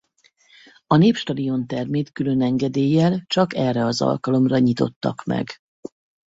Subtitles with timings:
[0.87, 5.49] A Népstadion termét külön engedéllyel csak erre az alkalomra nyitottak meg.